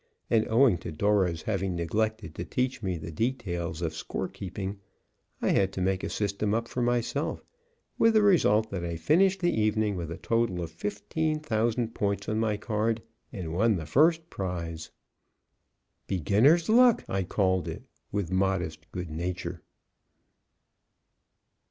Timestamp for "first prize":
13.85-14.89